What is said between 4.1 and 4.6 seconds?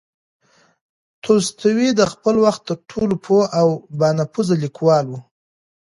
نفوذه